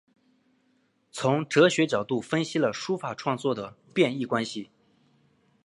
[1.11, 4.71] 从哲学角度分析了书法创作的变易关系。